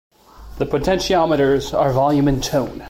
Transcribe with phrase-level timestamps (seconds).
[0.57, 2.79] The potentiometers are volume and tone.